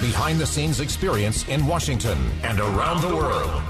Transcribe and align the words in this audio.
Behind 0.00 0.38
the 0.38 0.46
scenes 0.46 0.80
experience 0.80 1.46
in 1.48 1.66
Washington 1.66 2.18
and 2.42 2.60
around 2.60 3.00
the 3.02 3.14
world. 3.14 3.62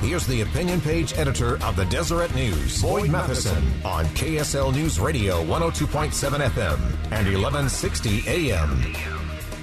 Here's 0.00 0.26
the 0.26 0.40
opinion 0.40 0.80
page 0.80 1.16
editor 1.16 1.62
of 1.64 1.76
the 1.76 1.84
Deseret 1.84 2.34
News, 2.34 2.82
Boyd 2.82 3.10
Matheson, 3.10 3.62
on 3.84 4.04
KSL 4.06 4.74
News 4.74 4.98
Radio 4.98 5.44
102.7 5.44 6.10
FM 6.48 6.78
and 7.12 7.26
1160 7.26 8.24
AM. 8.26 8.94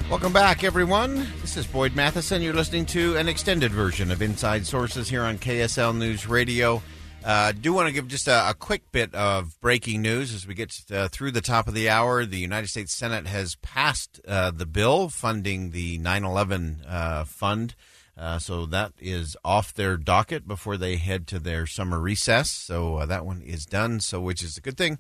Welcome 0.10 0.34
back, 0.34 0.64
everyone. 0.64 1.28
This 1.42 1.58
is 1.58 1.68
Boyd 1.68 1.96
Matheson. 1.96 2.42
You're 2.42 2.54
listening 2.54 2.86
to 2.88 3.16
an 3.18 3.28
extended 3.28 3.72
version 3.72 4.12
of 4.12 4.22
Inside 4.22 4.66
Sources 4.66 5.10
here 5.10 5.24
on 5.24 5.38
KSL 5.38 5.96
News 5.96 6.28
Radio. 6.28 6.82
I 7.26 7.50
uh, 7.50 7.52
do 7.52 7.74
want 7.74 7.88
to 7.88 7.94
give 7.94 8.08
just 8.08 8.30
a, 8.30 8.50
a, 8.50 8.54
quick 8.54 8.92
bit 8.94 9.14
of 9.14 9.60
breaking 9.60 10.02
news 10.02 10.34
as 10.34 10.48
we 10.48 10.54
get 10.54 10.74
uh, 10.90 11.10
through 11.10 11.32
the 11.32 11.42
top 11.42 11.68
of 11.68 11.74
the 11.74 11.90
hour. 11.90 12.26
The 12.26 12.38
United 12.38 12.68
States 12.68 12.94
Senate 12.94 13.28
has 13.28 13.56
passed 13.56 14.22
uh, 14.26 14.52
the 14.52 14.66
bill 14.66 15.10
funding 15.10 15.72
the 15.72 15.98
9 15.98 16.24
11 16.24 16.84
uh, 16.88 17.26
fund. 17.26 17.76
Uh, 18.18 18.40
so 18.40 18.66
that 18.66 18.94
is 19.00 19.36
off 19.44 19.74
their 19.74 19.98
docket 19.98 20.48
before 20.48 20.78
they 20.78 20.96
head 20.96 21.28
to 21.28 21.40
their 21.40 21.66
summer 21.66 22.00
recess. 22.00 22.52
So 22.52 22.98
uh, 22.98 23.06
that 23.08 23.26
one 23.26 23.42
is 23.42 23.66
done, 23.66 24.00
so 24.00 24.22
which 24.22 24.42
is 24.42 24.58
a 24.58 24.62
good 24.62 24.78
thing 24.78 24.98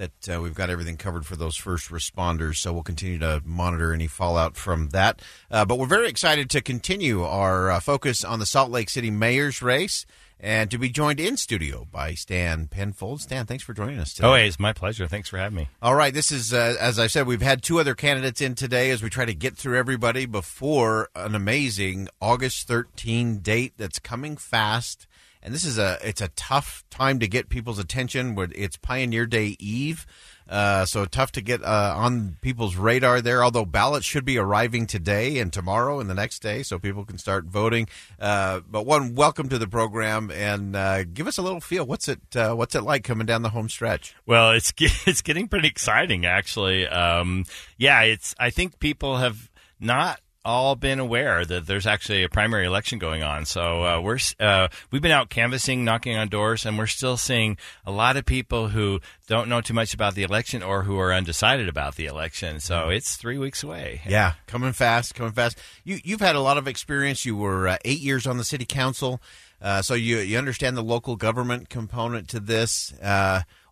that 0.00 0.34
uh, 0.34 0.40
we've 0.40 0.54
got 0.54 0.70
everything 0.70 0.96
covered 0.96 1.26
for 1.26 1.36
those 1.36 1.56
first 1.56 1.90
responders. 1.90 2.56
So 2.56 2.72
we'll 2.72 2.82
continue 2.82 3.18
to 3.18 3.42
monitor 3.44 3.92
any 3.92 4.06
fallout 4.06 4.56
from 4.56 4.88
that. 4.88 5.20
Uh, 5.50 5.66
but 5.66 5.78
we're 5.78 5.86
very 5.86 6.08
excited 6.08 6.48
to 6.50 6.62
continue 6.62 7.22
our 7.22 7.70
uh, 7.70 7.80
focus 7.80 8.24
on 8.24 8.38
the 8.38 8.46
Salt 8.46 8.70
Lake 8.70 8.88
City 8.88 9.10
mayor's 9.10 9.60
race 9.60 10.06
and 10.42 10.70
to 10.70 10.78
be 10.78 10.88
joined 10.88 11.20
in 11.20 11.36
studio 11.36 11.86
by 11.92 12.14
Stan 12.14 12.66
Penfold. 12.66 13.20
Stan, 13.20 13.44
thanks 13.44 13.62
for 13.62 13.74
joining 13.74 13.98
us 13.98 14.14
today. 14.14 14.26
Oh, 14.26 14.34
hey, 14.34 14.46
it's 14.48 14.58
my 14.58 14.72
pleasure. 14.72 15.06
Thanks 15.06 15.28
for 15.28 15.36
having 15.36 15.56
me. 15.56 15.68
All 15.82 15.94
right, 15.94 16.14
this 16.14 16.32
is 16.32 16.54
uh, 16.54 16.76
as 16.80 16.98
I 16.98 17.06
said, 17.06 17.26
we've 17.26 17.42
had 17.42 17.62
two 17.62 17.78
other 17.78 17.94
candidates 17.94 18.40
in 18.40 18.54
today 18.54 18.88
as 18.90 19.02
we 19.02 19.10
try 19.10 19.26
to 19.26 19.34
get 19.34 19.58
through 19.58 19.76
everybody 19.76 20.24
before 20.24 21.10
an 21.14 21.34
amazing 21.34 22.08
August 22.22 22.66
13 22.66 23.40
date 23.40 23.74
that's 23.76 23.98
coming 23.98 24.38
fast 24.38 25.06
and 25.42 25.54
this 25.54 25.64
is 25.64 25.78
a 25.78 25.98
it's 26.02 26.20
a 26.20 26.28
tough 26.28 26.84
time 26.90 27.18
to 27.20 27.28
get 27.28 27.48
people's 27.48 27.78
attention. 27.78 28.36
It's 28.54 28.76
Pioneer 28.76 29.26
Day 29.26 29.56
Eve, 29.58 30.06
uh, 30.48 30.84
so 30.84 31.04
tough 31.06 31.32
to 31.32 31.40
get 31.40 31.62
uh, 31.62 31.94
on 31.96 32.36
people's 32.42 32.76
radar 32.76 33.20
there. 33.20 33.42
Although 33.42 33.64
ballots 33.64 34.04
should 34.04 34.24
be 34.24 34.36
arriving 34.36 34.86
today 34.86 35.38
and 35.38 35.52
tomorrow 35.52 35.98
and 36.00 36.10
the 36.10 36.14
next 36.14 36.40
day, 36.40 36.62
so 36.62 36.78
people 36.78 37.04
can 37.04 37.18
start 37.18 37.46
voting. 37.46 37.88
Uh, 38.18 38.60
but 38.68 38.84
one, 38.84 39.14
welcome 39.14 39.48
to 39.48 39.58
the 39.58 39.68
program, 39.68 40.30
and 40.30 40.76
uh, 40.76 41.04
give 41.04 41.26
us 41.26 41.38
a 41.38 41.42
little 41.42 41.60
feel. 41.60 41.86
What's 41.86 42.08
it 42.08 42.20
uh, 42.36 42.54
What's 42.54 42.74
it 42.74 42.82
like 42.82 43.04
coming 43.04 43.26
down 43.26 43.42
the 43.42 43.50
home 43.50 43.68
stretch? 43.68 44.14
Well, 44.26 44.52
it's 44.52 44.72
it's 44.78 45.22
getting 45.22 45.48
pretty 45.48 45.68
exciting, 45.68 46.26
actually. 46.26 46.86
Um, 46.86 47.44
yeah, 47.78 48.02
it's. 48.02 48.34
I 48.38 48.50
think 48.50 48.78
people 48.78 49.16
have 49.16 49.50
not 49.78 50.20
all 50.44 50.74
been 50.74 50.98
aware 50.98 51.44
that 51.44 51.66
there's 51.66 51.86
actually 51.86 52.22
a 52.22 52.28
primary 52.28 52.66
election 52.66 52.98
going 52.98 53.22
on. 53.22 53.44
So 53.44 53.84
uh, 53.84 54.00
we're 54.00 54.18
uh, 54.38 54.68
we've 54.90 55.02
been 55.02 55.10
out 55.10 55.28
canvassing, 55.28 55.84
knocking 55.84 56.16
on 56.16 56.28
doors, 56.28 56.64
and 56.64 56.78
we're 56.78 56.86
still 56.86 57.16
seeing 57.16 57.58
a 57.84 57.90
lot 57.90 58.16
of 58.16 58.24
people 58.24 58.68
who 58.68 59.00
don't 59.26 59.48
know 59.48 59.60
too 59.60 59.74
much 59.74 59.92
about 59.92 60.14
the 60.14 60.22
election 60.22 60.62
or 60.62 60.82
who 60.82 60.98
are 60.98 61.12
undecided 61.12 61.68
about 61.68 61.96
the 61.96 62.06
election. 62.06 62.60
So 62.60 62.74
mm-hmm. 62.74 62.92
it's 62.92 63.16
three 63.16 63.38
weeks 63.38 63.62
away. 63.62 64.00
Yeah, 64.06 64.34
coming 64.46 64.72
fast, 64.72 65.14
coming 65.14 65.32
fast. 65.32 65.58
You 65.84 65.98
you've 66.02 66.20
had 66.20 66.36
a 66.36 66.40
lot 66.40 66.58
of 66.58 66.66
experience. 66.66 67.24
You 67.26 67.36
were 67.36 67.68
uh, 67.68 67.76
eight 67.84 68.00
years 68.00 68.26
on 68.26 68.38
the 68.38 68.44
city 68.44 68.64
council, 68.64 69.20
uh, 69.60 69.82
so 69.82 69.94
you 69.94 70.18
you 70.18 70.38
understand 70.38 70.76
the 70.76 70.82
local 70.82 71.16
government 71.16 71.68
component 71.68 72.28
to 72.28 72.40
this. 72.40 72.94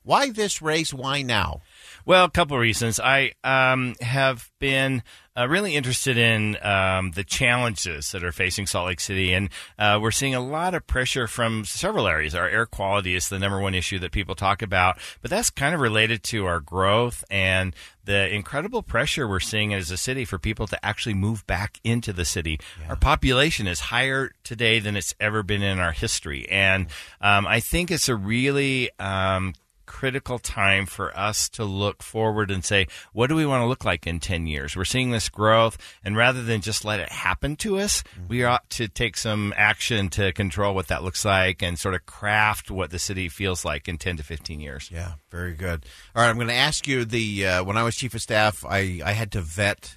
Why 0.09 0.31
this 0.31 0.63
race? 0.63 0.95
Why 0.95 1.21
now? 1.21 1.61
Well, 2.07 2.25
a 2.25 2.31
couple 2.31 2.57
of 2.57 2.63
reasons. 2.63 2.99
I 2.99 3.33
um, 3.45 3.95
have 4.01 4.51
been 4.59 5.03
uh, 5.37 5.47
really 5.47 5.77
interested 5.77 6.17
in 6.17 6.57
um, 6.63 7.11
the 7.11 7.25
challenges 7.25 8.13
that 8.13 8.25
are 8.25 8.33
facing 8.33 8.67
Salt 8.67 8.87
Lake 8.87 9.01
City, 9.01 9.35
and 9.35 9.51
uh, 9.79 9.99
we're 10.01 10.11
seeing 10.11 10.35
a 10.35 10.41
lot 10.41 10.73
of 10.73 10.87
pressure 10.87 11.27
from 11.27 11.67
several 11.67 12.09
areas. 12.09 12.35
Our 12.35 12.49
air 12.49 12.65
quality 12.65 13.17
is 13.17 13.29
the 13.29 13.39
number 13.39 13.61
one 13.61 13.75
issue 13.75 13.99
that 13.99 14.11
people 14.11 14.35
talk 14.35 14.63
about, 14.63 14.97
but 15.21 15.31
that's 15.31 15.51
kind 15.51 15.75
of 15.75 15.83
related 15.83 16.23
to 16.23 16.47
our 16.47 16.61
growth 16.61 17.23
and 17.31 17.77
the 18.07 18.35
incredible 18.35 18.83
pressure 18.83 19.29
we're 19.29 19.41
seeing 19.41 19.75
as 19.75 19.91
a 19.91 19.99
city 19.99 20.25
for 20.25 20.39
people 20.39 20.67
to 20.69 20.83
actually 20.83 21.17
move 21.17 21.47
back 21.47 21.79
into 21.85 22.15
the 22.15 22.25
city. 22.25 22.59
Yeah. 22.81 22.89
Our 22.89 22.97
population 22.97 23.67
is 23.67 23.79
higher 23.79 24.33
today 24.43 24.79
than 24.79 24.97
it's 24.97 25.15
ever 25.21 25.43
been 25.43 25.63
in 25.63 25.79
our 25.79 25.93
history, 25.93 26.49
and 26.49 26.87
um, 27.21 27.47
I 27.47 27.61
think 27.61 27.91
it's 27.91 28.09
a 28.09 28.17
really 28.17 28.89
um, 28.99 29.53
critical 29.89 30.39
time 30.39 30.85
for 30.85 31.17
us 31.19 31.49
to 31.49 31.65
look 31.65 32.03
forward 32.03 32.51
and 32.51 32.63
say, 32.63 32.87
what 33.15 33.29
do 33.29 33.35
we 33.35 33.47
want 33.47 33.63
to 33.63 33.67
look 33.67 33.87
like 33.87 34.07
in 34.07 34.21
10 34.21 34.47
years? 34.47 34.77
We're 34.77 34.85
seeing 34.85 35.11
this 35.11 35.31
growth, 35.31 35.79
and 36.05 36.15
rather 36.15 36.43
than 36.43 36.61
just 36.61 36.85
let 36.85 37.01
it 37.01 37.09
happen 37.09 37.57
to 37.57 37.79
us, 37.79 38.03
mm-hmm. 38.03 38.29
we 38.29 38.45
ought 38.45 38.69
to 38.71 38.87
take 38.87 39.17
some 39.17 39.55
action 39.57 40.11
to 40.11 40.33
control 40.33 40.75
what 40.75 40.89
that 40.89 41.03
looks 41.03 41.25
like 41.25 41.63
and 41.63 41.79
sort 41.79 41.95
of 41.95 42.05
craft 42.05 42.71
what 42.71 42.91
the 42.91 42.99
city 42.99 43.29
feels 43.31 43.65
like 43.65 43.89
in 43.89 43.97
10 43.97 44.19
to 44.19 44.23
15 44.23 44.61
years. 44.61 44.91
Yeah, 44.93 45.15
very 45.31 45.55
good. 45.55 45.87
All 46.15 46.23
right, 46.23 46.29
I'm 46.29 46.37
going 46.37 46.49
to 46.49 46.55
ask 46.55 46.87
you 46.87 47.07
the 47.07 47.47
uh, 47.47 47.65
when 47.65 47.79
I 47.79 47.83
was 47.83 47.97
chief 47.97 48.15
of 48.15 48.21
staff, 48.21 48.65
I, 48.69 49.01
I 49.03 49.13
had 49.13 49.33
to 49.33 49.41
vet 49.41 49.97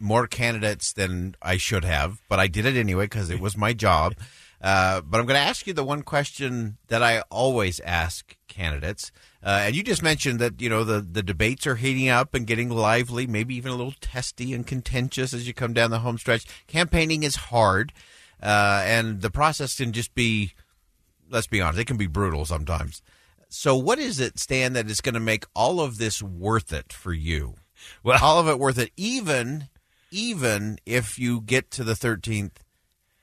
more 0.00 0.26
candidates 0.26 0.92
than 0.92 1.36
I 1.40 1.58
should 1.58 1.84
have, 1.84 2.20
but 2.28 2.40
I 2.40 2.48
did 2.48 2.66
it 2.66 2.76
anyway 2.76 3.04
because 3.04 3.30
it 3.30 3.40
was 3.40 3.56
my 3.56 3.72
job. 3.72 4.14
Uh, 4.60 5.00
but 5.02 5.20
I'm 5.20 5.26
going 5.26 5.40
to 5.40 5.48
ask 5.48 5.68
you 5.68 5.72
the 5.72 5.84
one 5.84 6.02
question 6.02 6.78
that 6.88 7.00
I 7.00 7.22
always 7.30 7.78
ask 7.78 8.36
candidates. 8.58 9.12
Uh, 9.42 9.60
and 9.62 9.76
you 9.76 9.82
just 9.82 10.02
mentioned 10.02 10.40
that 10.40 10.60
you 10.60 10.68
know 10.68 10.82
the 10.84 11.00
the 11.00 11.22
debates 11.22 11.66
are 11.66 11.76
heating 11.76 12.08
up 12.08 12.34
and 12.34 12.46
getting 12.46 12.68
lively, 12.68 13.26
maybe 13.26 13.54
even 13.54 13.72
a 13.72 13.76
little 13.76 13.94
testy 14.00 14.52
and 14.52 14.66
contentious 14.66 15.32
as 15.32 15.46
you 15.46 15.54
come 15.54 15.72
down 15.72 15.90
the 15.90 16.00
home 16.00 16.18
stretch. 16.18 16.44
Campaigning 16.66 17.22
is 17.22 17.36
hard, 17.36 17.92
uh, 18.42 18.82
and 18.84 19.22
the 19.22 19.30
process 19.30 19.76
can 19.76 19.92
just 19.92 20.14
be, 20.14 20.54
let's 21.30 21.46
be 21.46 21.60
honest, 21.60 21.80
it 21.80 21.86
can 21.86 21.96
be 21.96 22.08
brutal 22.08 22.44
sometimes. 22.44 23.00
So, 23.48 23.76
what 23.76 23.98
is 23.98 24.20
it, 24.20 24.38
Stan, 24.38 24.72
that 24.74 24.90
is 24.90 25.00
going 25.00 25.14
to 25.14 25.20
make 25.20 25.46
all 25.54 25.80
of 25.80 25.98
this 25.98 26.22
worth 26.22 26.72
it 26.72 26.92
for 26.92 27.12
you? 27.12 27.54
Well, 28.02 28.18
all 28.20 28.40
of 28.40 28.48
it 28.48 28.58
worth 28.58 28.78
it, 28.78 28.90
even 28.96 29.68
even 30.10 30.78
if 30.84 31.18
you 31.18 31.40
get 31.40 31.70
to 31.70 31.84
the 31.84 31.94
thirteenth 31.94 32.64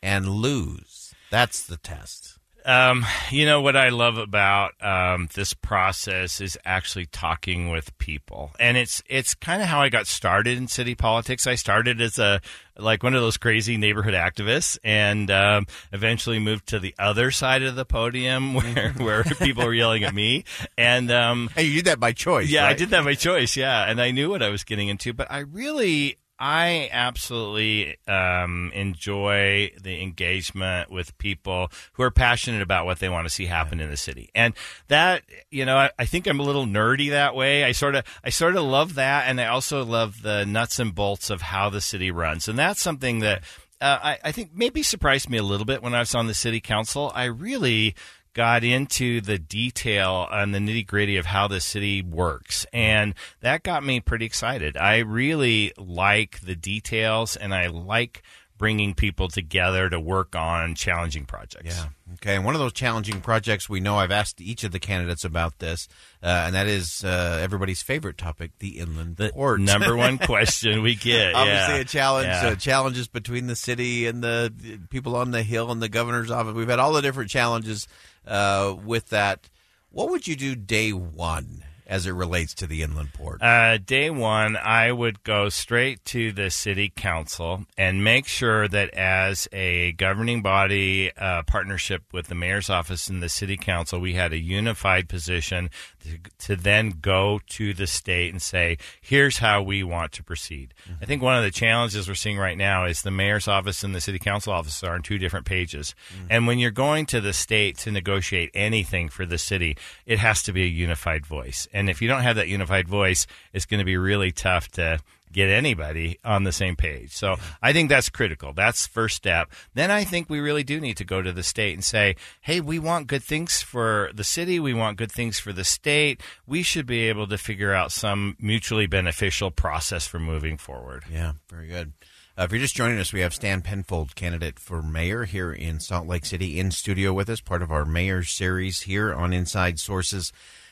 and 0.01 0.29
lose. 0.29 1.13
That's 1.29 1.65
the 1.65 1.77
test. 1.77 2.37
Um, 2.65 3.05
you 3.29 3.45
know 3.45 3.61
what 3.61 3.75
I 3.75 3.89
love 3.89 4.17
about 4.17 4.73
um, 4.83 5.29
this 5.35 5.53
process 5.53 6.41
is 6.41 6.57
actually 6.65 7.05
talking 7.05 7.69
with 7.69 7.95
people, 7.99 8.51
and 8.59 8.75
it's 8.75 9.03
it's 9.07 9.35
kind 9.35 9.61
of 9.61 9.67
how 9.67 9.81
I 9.81 9.89
got 9.89 10.07
started 10.07 10.57
in 10.57 10.67
city 10.67 10.95
politics. 10.95 11.45
I 11.45 11.55
started 11.55 12.01
as 12.01 12.17
a 12.17 12.41
like 12.75 13.03
one 13.03 13.13
of 13.13 13.21
those 13.21 13.37
crazy 13.37 13.77
neighborhood 13.77 14.15
activists, 14.15 14.79
and 14.83 15.29
um, 15.29 15.67
eventually 15.91 16.39
moved 16.39 16.67
to 16.69 16.79
the 16.79 16.95
other 16.97 17.29
side 17.29 17.61
of 17.61 17.75
the 17.75 17.85
podium 17.85 18.53
where 18.55 18.93
where 18.93 19.23
people 19.39 19.63
were 19.65 19.73
yelling 19.73 20.03
at 20.03 20.15
me. 20.15 20.43
And 20.75 21.11
um, 21.11 21.51
and 21.55 21.67
you 21.67 21.75
did 21.75 21.85
that 21.85 21.99
by 21.99 22.13
choice. 22.13 22.49
Yeah, 22.49 22.63
right? 22.63 22.71
I 22.71 22.73
did 22.73 22.89
that 22.89 23.03
by 23.03 23.13
choice. 23.13 23.55
Yeah, 23.55 23.87
and 23.87 24.01
I 24.01 24.09
knew 24.09 24.31
what 24.31 24.41
I 24.41 24.49
was 24.49 24.63
getting 24.63 24.87
into, 24.87 25.13
but 25.13 25.31
I 25.31 25.39
really 25.39 26.17
I 26.37 26.89
absolutely 26.91 27.95
um, 28.07 28.71
enjoy 28.73 29.71
the 29.81 30.01
engagement 30.01 30.91
with 30.91 31.17
people 31.17 31.71
who 31.93 32.03
are 32.03 32.11
passionate 32.11 32.61
about 32.61 32.85
what 32.85 32.99
they 32.99 33.07
want 33.07 33.25
to 33.25 33.33
see 33.33 33.45
happen 33.45 33.79
in 33.79 33.89
the 33.89 33.97
city, 33.97 34.29
and 34.35 34.53
that 34.89 35.23
you 35.49 35.65
know, 35.65 35.77
I, 35.77 35.91
I, 35.97 36.05
think 36.05 36.27
I'm 36.27 36.39
a 36.39 36.43
little 36.43 36.65
nerdy 36.65 37.11
that 37.11 37.35
way. 37.35 37.63
I 37.63 37.71
sort 37.71 37.95
of, 37.95 38.03
I 38.23 38.29
sort 38.29 38.57
of 38.57 38.63
love 38.63 38.95
that, 38.95 39.27
and 39.27 39.39
I 39.39 39.47
also 39.47 39.85
love 39.85 40.21
the 40.23 40.45
nuts 40.45 40.79
and 40.79 40.93
bolts 40.93 41.29
of 41.29 41.41
how 41.41 41.69
the 41.69 41.81
city 41.81 42.11
runs, 42.11 42.47
and 42.47 42.59
that's 42.59 42.81
something 42.81 43.19
that. 43.19 43.43
Uh, 43.81 43.99
I, 44.01 44.17
I 44.23 44.31
think 44.31 44.51
maybe 44.55 44.83
surprised 44.83 45.29
me 45.29 45.37
a 45.37 45.43
little 45.43 45.65
bit 45.65 45.83
when 45.83 45.93
I 45.93 45.99
was 45.99 46.15
on 46.15 46.27
the 46.27 46.33
city 46.33 46.61
council. 46.61 47.11
I 47.13 47.25
really 47.25 47.93
got 48.35 48.63
into 48.63 49.21
the 49.21 49.39
detail 49.39 50.27
and 50.29 50.53
the 50.53 50.59
nitty 50.59 50.85
gritty 50.85 51.17
of 51.17 51.25
how 51.25 51.47
the 51.47 51.61
city 51.61 52.03
works. 52.03 52.67
And 52.71 53.15
that 53.39 53.63
got 53.63 53.83
me 53.83 54.01
pretty 54.01 54.25
excited. 54.25 54.77
I 54.77 54.99
really 54.99 55.71
like 55.77 56.41
the 56.41 56.55
details 56.55 57.35
and 57.35 57.55
I 57.55 57.67
like 57.67 58.21
bringing 58.57 58.93
people 58.93 59.27
together 59.27 59.89
to 59.89 59.99
work 59.99 60.35
on 60.35 60.75
challenging 60.75 61.25
projects. 61.25 61.77
Yeah. 61.77 61.87
Okay. 62.15 62.35
And 62.35 62.45
one 62.45 62.55
of 62.55 62.59
those 62.59 62.71
challenging 62.71 63.19
projects 63.19 63.67
we 63.67 63.81
know 63.81 63.97
I've 63.97 64.11
asked 64.11 64.39
each 64.39 64.63
of 64.63 64.71
the 64.71 64.79
candidates 64.79 65.25
about 65.25 65.59
this, 65.59 65.89
uh, 66.23 66.43
and 66.45 66.55
that 66.55 66.67
is 66.67 67.03
uh, 67.03 67.39
everybody's 67.41 67.81
favorite 67.81 68.17
topic, 68.17 68.51
the 68.59 68.79
inland 68.79 69.17
The 69.17 69.29
port. 69.29 69.59
number 69.59 69.95
one 69.97 70.17
question 70.19 70.81
we 70.81 70.95
get. 70.95 71.35
Obviously, 71.35 71.75
yeah. 71.75 71.81
a 71.81 71.85
challenge. 71.85 72.27
Yeah. 72.27 72.47
Uh, 72.47 72.55
challenges 72.55 73.07
between 73.09 73.47
the 73.47 73.55
city 73.55 74.07
and 74.07 74.23
the 74.23 74.53
the 74.55 74.77
people 74.89 75.17
on 75.17 75.31
the 75.31 75.43
hill 75.43 75.71
and 75.71 75.81
the 75.81 75.89
governor's 75.89 76.31
office. 76.31 76.53
We've 76.53 76.69
had 76.69 76.79
all 76.79 76.93
the 76.93 77.01
different 77.01 77.29
challenges 77.29 77.87
uh, 78.25 78.73
with 78.85 79.09
that. 79.09 79.49
What 79.89 80.09
would 80.11 80.27
you 80.27 80.35
do 80.37 80.55
day 80.55 80.91
one 80.91 81.64
as 81.87 82.05
it 82.05 82.11
relates 82.11 82.53
to 82.55 82.67
the 82.67 82.81
inland 82.81 83.13
port? 83.13 83.41
Uh, 83.41 83.77
day 83.77 84.09
one, 84.09 84.57
I 84.57 84.91
would 84.91 85.23
go 85.23 85.49
straight 85.49 86.03
to 86.05 86.31
the 86.31 86.49
city 86.49 86.91
council 86.95 87.65
and 87.77 88.03
make 88.03 88.27
sure 88.27 88.67
that 88.67 88.93
as 88.93 89.47
a 89.51 89.91
governing 89.93 90.41
body 90.41 91.11
uh, 91.15 91.43
partnership 91.43 92.03
with 92.11 92.27
the 92.27 92.35
mayor's 92.35 92.69
office 92.69 93.07
and 93.07 93.21
the 93.21 93.29
city 93.29 93.57
council, 93.57 93.99
we 93.99 94.13
had 94.13 94.33
a 94.33 94.37
unified 94.37 95.09
position 95.09 95.69
to, 96.03 96.19
to 96.39 96.55
then 96.55 96.95
go 97.01 97.39
to 97.47 97.73
the 97.73 97.87
state 97.87 98.31
and 98.31 98.41
say, 98.41 98.77
here's 99.01 99.37
how 99.37 99.61
we 99.61 99.83
want 99.83 100.11
to 100.13 100.23
proceed. 100.23 100.73
I 101.01 101.05
think 101.05 101.21
one 101.21 101.37
of 101.37 101.43
the 101.43 101.51
challenges 101.51 102.07
we're 102.07 102.15
seeing 102.15 102.37
right 102.37 102.57
now 102.57 102.85
is 102.85 103.01
the 103.01 103.11
mayor's 103.11 103.47
office 103.47 103.83
and 103.83 103.93
the 103.93 104.01
city 104.01 104.19
council 104.19 104.53
office 104.53 104.83
are 104.83 104.93
on 104.93 105.01
two 105.01 105.17
different 105.17 105.45
pages. 105.45 105.95
And 106.29 106.47
when 106.47 106.59
you're 106.59 106.71
going 106.71 107.05
to 107.07 107.21
the 107.21 107.33
state 107.33 107.77
to 107.79 107.91
negotiate 107.91 108.51
anything 108.53 109.09
for 109.09 109.25
the 109.25 109.37
city, 109.37 109.77
it 110.05 110.19
has 110.19 110.43
to 110.43 110.53
be 110.53 110.63
a 110.63 110.67
unified 110.67 111.25
voice. 111.25 111.67
And 111.75 111.89
if 111.89 112.01
you 112.01 112.07
don't 112.07 112.23
have 112.23 112.37
that 112.37 112.47
unified 112.47 112.87
voice, 112.87 113.27
it's 113.53 113.65
going 113.65 113.79
to 113.79 113.85
be 113.85 113.97
really 113.97 114.31
tough 114.31 114.69
to 114.71 114.99
get 115.33 115.49
anybody 115.49 116.17
on 116.23 116.45
the 116.45 116.53
same 116.53 116.77
page. 116.77 117.11
So 117.11 117.35
I 117.61 117.73
think 117.73 117.89
that's 117.89 118.07
critical. 118.07 118.53
That's 118.53 118.87
first 118.87 119.17
step. 119.17 119.51
Then 119.73 119.91
I 119.91 120.05
think 120.05 120.29
we 120.29 120.39
really 120.39 120.63
do 120.63 120.79
need 120.79 120.95
to 120.95 121.03
go 121.03 121.21
to 121.21 121.33
the 121.33 121.43
state 121.43 121.73
and 121.73 121.83
say, 121.83 122.15
"Hey, 122.39 122.61
we 122.61 122.79
want 122.79 123.07
good 123.07 123.23
things 123.23 123.61
for 123.61 124.09
the 124.13 124.23
city. 124.23 124.57
We 124.57 124.73
want 124.73 124.97
good 124.97 125.11
things 125.11 125.37
for 125.37 125.51
the 125.51 125.65
state. 125.65 126.21
We 126.47 126.63
should 126.63 126.85
be 126.85 127.09
able 127.09 127.27
to 127.27 127.37
figure 127.37 127.73
out 127.73 127.91
some 127.91 128.37
mutually 128.39 128.87
beneficial 128.87 129.51
process 129.51 130.07
for 130.07 130.19
moving 130.19 130.55
forward." 130.55 131.03
Yeah, 131.11 131.33
very 131.49 131.67
good. 131.67 131.91
Uh, 132.37 132.43
if 132.43 132.51
you're 132.51 132.61
just 132.61 132.75
joining 132.75 132.99
us, 132.99 133.11
we 133.11 133.19
have 133.19 133.33
Stan 133.33 133.61
Penfold, 133.61 134.15
candidate 134.15 134.59
for 134.59 134.81
mayor 134.81 135.25
here 135.25 135.51
in 135.51 135.81
Salt 135.81 136.07
Lake 136.07 136.25
City, 136.25 136.57
in 136.57 136.71
studio 136.71 137.11
with 137.11 137.29
us, 137.29 137.41
part 137.41 137.61
of 137.61 137.71
our 137.71 137.83
mayor 137.83 138.23
series 138.23 138.81
here 138.81 139.13
on 139.13 139.33
Inside 139.33 139.79
Sources. 139.79 140.31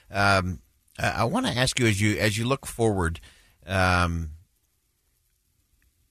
Um, 0.09 0.59
I, 0.99 1.09
I 1.09 1.23
want 1.25 1.45
to 1.45 1.57
ask 1.57 1.79
you 1.79 1.87
as 1.87 1.99
you 2.01 2.17
as 2.17 2.37
you 2.37 2.45
look 2.45 2.65
forward. 2.65 3.19
Um, 3.65 4.31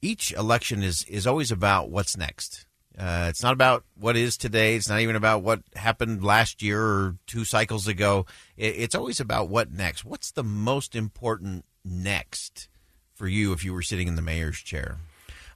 each 0.01 0.33
election 0.33 0.83
is 0.83 1.05
is 1.05 1.27
always 1.27 1.51
about 1.51 1.91
what's 1.91 2.17
next. 2.17 2.67
Uh, 2.99 3.27
it's 3.29 3.43
not 3.43 3.55
about 3.55 3.85
what 3.99 4.17
is 4.17 4.37
today. 4.37 4.77
It's 4.77 4.89
not 4.89 5.01
even 5.01 5.17
about 5.17 5.43
what 5.43 5.63
happened 5.75 6.23
last 6.23 6.61
year 6.61 6.83
or 6.83 7.17
two 7.27 7.45
cycles 7.45 7.89
ago. 7.89 8.27
It, 8.57 8.75
it's 8.77 8.95
always 8.95 9.19
about 9.19 9.49
what 9.49 9.73
next. 9.73 10.05
What's 10.05 10.31
the 10.31 10.45
most 10.45 10.95
important 10.95 11.65
next 11.85 12.69
for 13.15 13.27
you 13.27 13.53
if 13.53 13.65
you 13.65 13.73
were 13.73 13.83
sitting 13.83 14.09
in 14.09 14.17
the 14.17 14.23
mayor's 14.23 14.59
chair? 14.59 14.99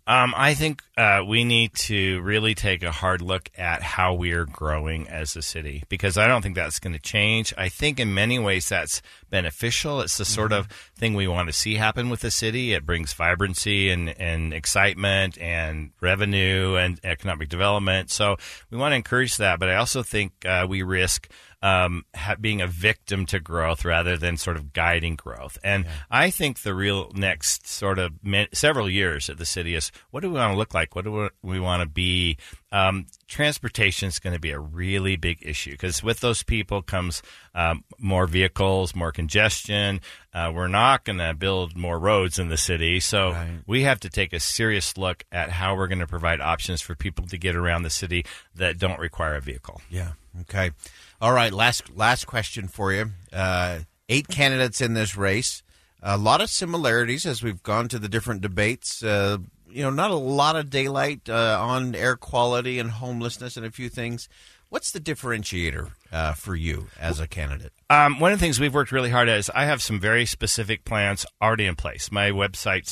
Um, 0.09 0.35
I 0.37 0.55
think 0.55 0.83
uh, 0.97 1.25
we 1.27 1.43
need 1.43 1.75
to 1.75 2.21
really 2.21 2.55
take 2.55 2.85
a 2.85 2.93
hard 2.93 3.21
look 3.21 3.51
at 3.59 3.83
how 3.83 4.15
we 4.15 4.31
are 4.31 4.45
growing 4.45 5.09
as 5.09 5.35
a 5.35 5.43
city 5.43 5.83
because 5.89 6.17
I 6.17 6.29
don't 6.29 6.43
think 6.43 6.55
that's 6.55 6.79
going 6.79 6.93
to 6.93 7.01
change. 7.01 7.53
I 7.59 7.69
think 7.69 7.99
in 7.99 8.15
many 8.15 8.39
ways 8.39 8.69
that's 8.69 9.03
beneficial. 9.31 10.01
It's 10.01 10.17
the 10.17 10.25
sort 10.25 10.53
of 10.53 10.69
thing 10.95 11.15
we 11.15 11.27
want 11.27 11.49
to 11.49 11.53
see 11.53 11.75
happen 11.75 12.09
with 12.09 12.21
the 12.21 12.31
city. 12.31 12.73
It 12.73 12.87
brings 12.87 13.13
vibrancy 13.15 13.91
and, 13.91 14.09
and 14.21 14.55
excitement 14.55 15.39
and 15.39 15.91
revenue 16.01 16.77
and 16.77 17.01
economic 17.03 17.49
development. 17.49 18.11
So 18.13 18.37
we 18.71 18.79
want 18.79 18.93
to 18.93 18.97
encourage 18.97 19.39
that. 19.39 19.59
But 19.59 19.71
I 19.71 19.75
also 19.75 20.05
think 20.05 20.33
uh, 20.47 20.67
we 20.69 20.83
risk 20.83 21.29
um, 21.63 22.05
ha- 22.15 22.37
being 22.41 22.61
a 22.61 22.67
victim 22.67 23.27
to 23.27 23.41
growth 23.41 23.85
rather 23.85 24.17
than 24.17 24.37
sort 24.37 24.57
of 24.57 24.73
guiding 24.73 25.17
growth. 25.17 25.59
And 25.65 25.87
I 26.11 26.31
think 26.31 26.61
the 26.61 26.75
real 26.75 27.11
next 27.15 27.67
sort 27.67 27.99
of 27.99 28.13
me- 28.23 28.49
several 28.53 28.89
years 28.91 29.29
at 29.31 29.39
the 29.39 29.47
city 29.47 29.75
is 29.75 29.91
what 30.11 30.21
do 30.21 30.29
we 30.31 30.39
want 30.39 30.53
to 30.53 30.59
look 30.59 30.75
like? 30.75 30.95
What 30.95 31.05
do 31.05 31.13
we, 31.13 31.29
we 31.43 31.61
want 31.61 31.83
to 31.83 31.89
be? 31.89 32.37
Um, 32.73 33.07
transportation 33.27 34.09
is 34.09 34.19
going 34.19 34.35
to 34.35 34.41
be 34.41 34.51
a 34.51 34.59
really 34.59 35.17
big 35.17 35.39
issue 35.41 35.71
because 35.71 36.03
with 36.03 36.21
those 36.21 36.43
people 36.43 36.83
comes 36.83 37.23
um, 37.55 37.85
more 37.99 38.27
vehicles, 38.27 38.95
more 38.95 39.13
congestion. 39.13 40.01
Uh, 40.35 40.53
we're 40.55 40.69
not 40.69 41.05
going 41.05 41.19
to 41.19 41.33
build 41.33 41.75
more 41.77 41.99
roads 41.99 42.39
in 42.39 42.49
the 42.49 42.57
city, 42.59 43.01
so 43.01 43.31
Right. 43.33 43.59
we 43.67 43.83
have 43.85 44.01
to 44.01 44.11
take 44.11 44.33
a 44.35 44.41
serious 44.41 44.99
look 44.99 45.25
at 45.33 45.49
how 45.51 45.75
we're 45.77 45.87
going 45.89 46.01
to 46.01 46.07
provide 46.07 46.41
options 46.43 46.83
for 46.83 46.95
people 46.95 47.27
to 47.29 47.39
get 47.39 47.57
around 47.57 47.83
the 47.83 47.91
city 47.91 48.27
that 48.55 48.79
don't 48.79 48.99
require 48.99 49.37
a 49.37 49.41
vehicle. 49.41 49.81
Yeah. 49.89 50.13
Okay. 50.43 50.73
All 51.21 51.33
right. 51.33 51.53
Last 51.53 51.95
last 51.95 52.27
question 52.27 52.69
for 52.69 52.93
you. 52.93 53.11
Uh, 53.33 53.81
eight 54.09 54.29
candidates 54.29 54.81
in 54.81 54.95
this 54.95 55.17
race. 55.17 55.63
A 56.03 56.17
lot 56.19 56.41
of 56.41 56.51
similarities 56.51 57.27
as 57.27 57.43
we've 57.43 57.63
gone 57.63 57.89
to 57.89 57.99
the 57.99 58.09
different 58.09 58.41
debates. 58.41 59.03
Uh, 59.03 59.39
you 59.69 59.83
know, 59.83 59.91
not 59.91 60.11
a 60.11 60.17
lot 60.17 60.57
of 60.57 60.71
daylight 60.71 61.29
uh, 61.29 61.59
on 61.61 61.95
air 61.95 62.17
quality 62.17 62.79
and 62.79 62.91
homelessness 62.91 63.57
and 63.57 63.67
a 63.67 63.71
few 63.71 63.89
things. 63.89 64.29
What's 64.69 64.91
the 64.91 65.01
differentiator 65.01 65.91
uh, 66.13 66.33
for 66.33 66.57
you 66.57 66.89
as 66.99 67.21
a 67.21 67.27
candidate? 67.27 67.73
Um, 67.89 68.19
one 68.19 68.33
of 68.33 68.39
the 68.39 68.45
things 68.45 68.59
we've 68.59 68.75
worked 68.75 68.91
really 68.91 69.11
hard 69.11 69.29
at 69.29 69.39
is 69.39 69.51
I 69.55 69.65
have 69.65 69.81
some 69.81 70.01
very 70.01 70.27
specific 70.27 70.85
plans 70.85 71.25
already 71.41 71.67
in 71.67 71.77
place. 71.77 72.11
My 72.11 72.31
website, 72.31 72.87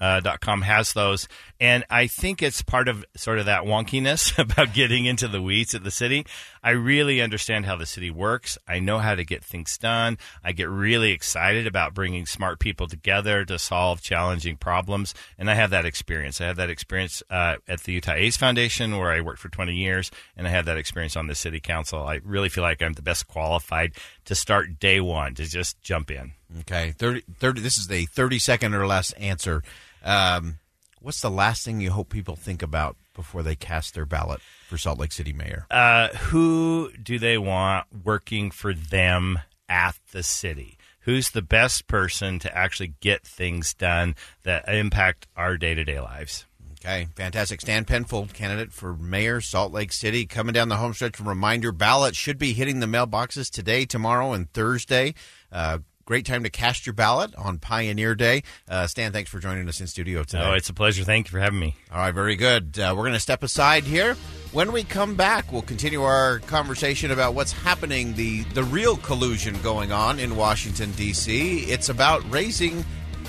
stanformayor.com, 0.00 0.62
has 0.62 0.92
those. 0.92 1.28
And 1.58 1.84
I 1.88 2.06
think 2.06 2.42
it's 2.42 2.62
part 2.62 2.88
of 2.88 3.04
sort 3.16 3.38
of 3.38 3.46
that 3.46 3.62
wonkiness 3.62 4.38
about 4.38 4.74
getting 4.74 5.06
into 5.06 5.28
the 5.28 5.40
weeds 5.40 5.74
at 5.74 5.84
the 5.84 5.90
city. 5.90 6.26
I 6.62 6.70
really 6.70 7.22
understand 7.22 7.64
how 7.66 7.76
the 7.76 7.86
city 7.86 8.10
works. 8.10 8.58
I 8.66 8.80
know 8.80 8.98
how 8.98 9.14
to 9.14 9.24
get 9.24 9.44
things 9.44 9.78
done. 9.78 10.18
I 10.42 10.52
get 10.52 10.68
really 10.68 11.12
excited 11.12 11.66
about 11.66 11.94
bringing 11.94 12.26
smart 12.26 12.58
people 12.58 12.88
together 12.88 13.44
to 13.44 13.58
solve 13.58 14.02
challenging 14.02 14.56
problems. 14.56 15.14
And 15.38 15.50
I 15.50 15.54
have 15.54 15.70
that 15.70 15.86
experience. 15.86 16.40
I 16.40 16.46
have 16.46 16.56
that 16.56 16.70
experience 16.70 17.22
uh, 17.30 17.56
at 17.68 17.84
the 17.84 17.92
Utah 17.92 18.14
AIDS 18.14 18.36
Foundation, 18.36 18.98
where 18.98 19.12
I 19.12 19.20
worked 19.20 19.38
for 19.38 19.48
20 19.48 19.74
years, 19.74 20.10
and 20.36 20.46
I 20.46 20.50
have 20.50 20.64
that 20.66 20.76
experience 20.76 21.16
on 21.16 21.28
the 21.28 21.34
city 21.34 21.60
council. 21.60 22.02
I 22.02 22.20
really 22.24 22.48
feel 22.48 22.64
like 22.64 22.82
I'm 22.82 22.94
the 22.94 23.02
best 23.02 23.28
qualified 23.28 23.92
to 24.24 24.34
start 24.34 24.80
day 24.80 25.00
one, 25.00 25.34
to 25.36 25.46
just 25.46 25.80
jump 25.82 26.10
in. 26.10 26.32
Okay, 26.60 26.92
30, 26.92 27.22
30 27.38 27.60
This 27.60 27.76
is 27.76 27.90
a 27.90 28.06
thirty 28.06 28.38
second 28.38 28.74
or 28.74 28.86
less 28.86 29.12
answer. 29.12 29.62
Um, 30.04 30.58
what's 31.00 31.20
the 31.20 31.30
last 31.30 31.64
thing 31.64 31.80
you 31.80 31.90
hope 31.90 32.08
people 32.08 32.36
think 32.36 32.62
about 32.62 32.96
before 33.14 33.42
they 33.42 33.56
cast 33.56 33.94
their 33.94 34.06
ballot 34.06 34.40
for 34.68 34.78
Salt 34.78 34.98
Lake 34.98 35.12
City 35.12 35.32
mayor? 35.32 35.66
Uh, 35.70 36.08
who 36.08 36.90
do 37.02 37.18
they 37.18 37.38
want 37.38 37.86
working 38.04 38.50
for 38.50 38.72
them 38.74 39.40
at 39.68 39.96
the 40.12 40.22
city? 40.22 40.78
Who's 41.00 41.30
the 41.30 41.42
best 41.42 41.86
person 41.86 42.38
to 42.40 42.56
actually 42.56 42.94
get 43.00 43.22
things 43.22 43.74
done 43.74 44.16
that 44.42 44.68
impact 44.68 45.28
our 45.36 45.56
day 45.56 45.74
to 45.74 45.84
day 45.84 46.00
lives? 46.00 46.46
Okay, 46.80 47.08
fantastic. 47.16 47.60
Stan 47.60 47.84
Penfold, 47.84 48.34
candidate 48.34 48.72
for 48.72 48.94
mayor, 48.94 49.40
Salt 49.40 49.72
Lake 49.72 49.92
City, 49.92 50.26
coming 50.26 50.52
down 50.52 50.68
the 50.68 50.76
home 50.76 50.94
stretch. 50.94 51.18
Reminder: 51.18 51.72
ballot 51.72 52.14
should 52.14 52.38
be 52.38 52.52
hitting 52.52 52.80
the 52.80 52.86
mailboxes 52.86 53.50
today, 53.50 53.86
tomorrow, 53.86 54.32
and 54.32 54.52
Thursday. 54.52 55.14
Uh, 55.50 55.78
great 56.06 56.24
time 56.24 56.44
to 56.44 56.50
cast 56.50 56.86
your 56.86 56.92
ballot 56.92 57.34
on 57.34 57.58
Pioneer 57.58 58.14
Day. 58.14 58.44
Uh, 58.68 58.86
Stan, 58.86 59.12
thanks 59.12 59.28
for 59.28 59.40
joining 59.40 59.68
us 59.68 59.80
in 59.80 59.88
studio 59.88 60.22
today. 60.22 60.44
Oh, 60.46 60.52
it's 60.54 60.68
a 60.68 60.72
pleasure. 60.72 61.04
Thank 61.04 61.26
you 61.26 61.32
for 61.32 61.40
having 61.40 61.58
me. 61.58 61.74
All 61.92 61.98
right, 61.98 62.14
very 62.14 62.36
good. 62.36 62.78
Uh, 62.78 62.94
we're 62.96 63.02
going 63.02 63.12
to 63.12 63.20
step 63.20 63.42
aside 63.42 63.82
here. 63.82 64.14
When 64.52 64.70
we 64.72 64.84
come 64.84 65.16
back, 65.16 65.52
we'll 65.52 65.62
continue 65.62 66.02
our 66.02 66.38
conversation 66.40 67.10
about 67.10 67.34
what's 67.34 67.52
happening, 67.52 68.14
the, 68.14 68.44
the 68.54 68.62
real 68.62 68.96
collusion 68.96 69.60
going 69.62 69.90
on 69.90 70.20
in 70.20 70.36
Washington, 70.36 70.92
D.C. 70.92 71.64
It's 71.64 71.88
about 71.88 72.22
raising 72.32 72.84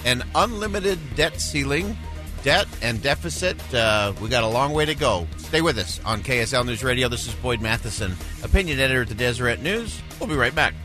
an 0.05 0.23
unlimited 0.35 0.99
debt 1.15 1.41
ceiling, 1.41 1.97
debt 2.43 2.67
and 2.83 3.01
deficit. 3.01 3.73
Uh, 3.73 4.13
we 4.21 4.29
got 4.29 4.43
a 4.43 4.47
long 4.47 4.71
way 4.71 4.85
to 4.85 4.95
go. 4.95 5.27
Stay 5.37 5.61
with 5.61 5.79
us 5.79 5.99
on 6.05 6.21
KSL 6.21 6.65
News 6.65 6.83
Radio. 6.83 7.09
This 7.09 7.27
is 7.27 7.33
Boyd 7.35 7.59
Matheson, 7.59 8.15
opinion 8.43 8.79
editor 8.79 9.01
at 9.01 9.07
the 9.07 9.15
Deseret 9.15 9.63
News. 9.63 9.99
We'll 10.19 10.29
be 10.29 10.35
right 10.35 10.53
back. 10.53 10.75